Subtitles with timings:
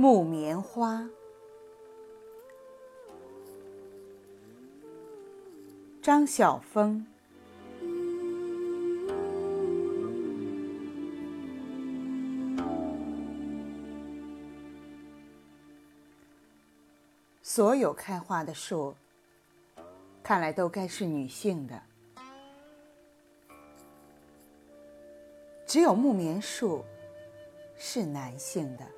[0.00, 1.10] 木棉花，
[6.00, 7.04] 张晓峰。
[17.42, 18.94] 所有开花的树，
[20.22, 21.82] 看来都该是女性的，
[25.66, 26.84] 只有木棉树
[27.76, 28.97] 是男性的。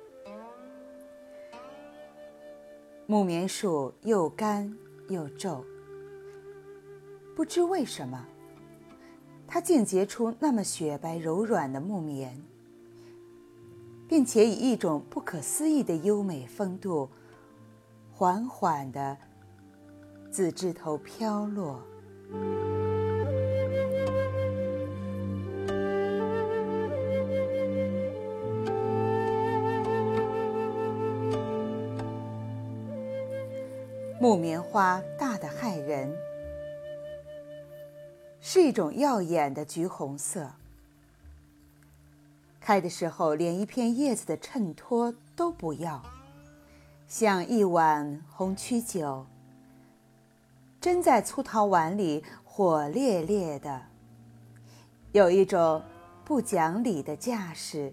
[3.11, 4.73] 木棉树又干
[5.09, 5.65] 又皱，
[7.35, 8.25] 不知为什么，
[9.45, 12.41] 它竟结出那么雪白柔软的木棉，
[14.07, 17.09] 并且以一种不可思议的优美风度，
[18.13, 19.17] 缓缓地
[20.31, 21.83] 自枝头飘落。
[34.21, 36.15] 木棉花大得骇人，
[38.39, 40.51] 是一种耀眼的橘红色。
[42.59, 45.99] 开的时候连一片叶子的衬托都不要，
[47.07, 49.25] 像一碗红曲酒，
[50.79, 53.81] 斟在粗陶碗里，火烈烈的，
[55.13, 55.81] 有一种
[56.23, 57.91] 不讲理的架势，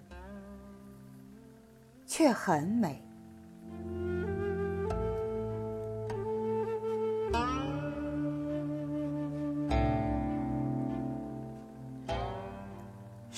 [2.07, 3.03] 却很美。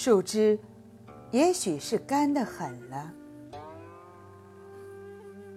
[0.02, 0.58] 树枝
[1.30, 3.12] 也许是干得很了，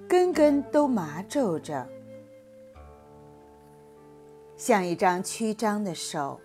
[0.06, 1.88] 根根都麻皱着，
[4.58, 6.42] 像一张曲张的手。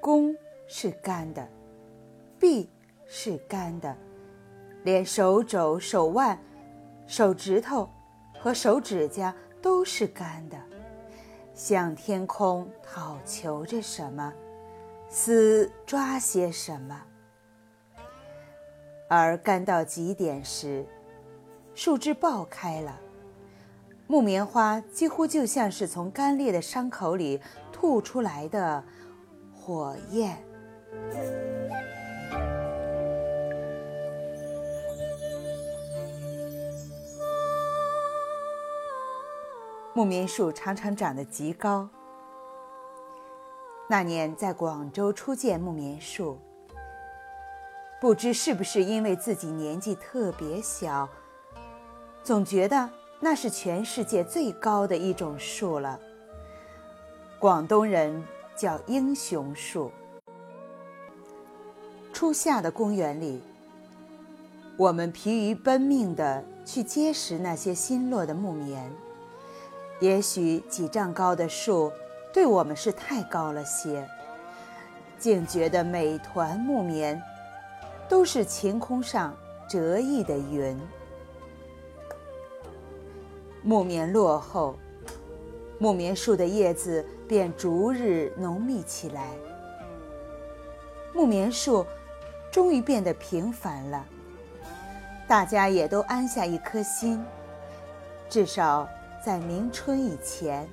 [0.00, 0.34] 弓
[0.66, 1.46] 是干的，
[2.38, 2.66] 臂
[3.06, 3.94] 是干的，
[4.82, 6.42] 连手肘、手腕、
[7.06, 7.86] 手指头
[8.40, 10.56] 和手指甲都是干的，
[11.52, 14.32] 向天空讨求着什么。
[15.12, 17.02] 似抓些什么，
[19.08, 20.86] 而干到极点时，
[21.74, 22.96] 树枝爆开了，
[24.06, 27.40] 木棉花几乎就像是从干裂的伤口里
[27.72, 28.84] 吐出来的
[29.52, 30.38] 火焰。
[39.92, 41.88] 木棉树常常长得极高。
[43.90, 46.38] 那年在广州初见木棉树，
[48.00, 51.08] 不知是不是因为自己年纪特别小，
[52.22, 55.98] 总觉得那是全世界最高的一种树了。
[57.40, 58.22] 广东人
[58.54, 59.90] 叫英雄树。
[62.12, 63.42] 初夏的公园里，
[64.76, 68.88] 我们疲于奔命地去结识那些新落的木棉，
[69.98, 71.90] 也许几丈高的树。
[72.32, 74.08] 对我们是太高了些，
[75.18, 77.20] 竟觉得每团木棉
[78.08, 79.36] 都是晴空上
[79.68, 80.78] 折翼的云。
[83.62, 84.78] 木棉落后，
[85.78, 89.28] 木棉树的叶子便逐日浓密起来。
[91.12, 91.84] 木棉树
[92.50, 94.06] 终于变得平凡了，
[95.26, 97.22] 大家也都安下一颗心，
[98.28, 98.88] 至少
[99.24, 100.68] 在明春以前。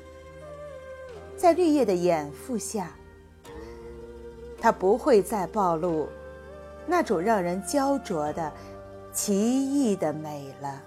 [1.38, 2.92] 在绿叶的掩覆下，
[4.59, 6.08] 它不会再暴露
[6.88, 8.52] 那种让人焦灼的
[9.14, 10.81] 奇异的美了。